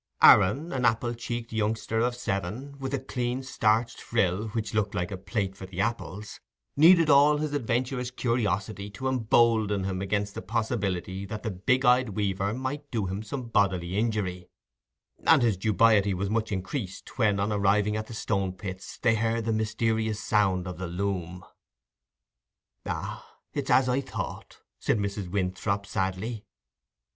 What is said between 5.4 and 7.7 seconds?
for the apples, needed all his